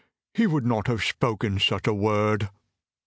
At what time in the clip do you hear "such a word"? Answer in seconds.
1.59-2.49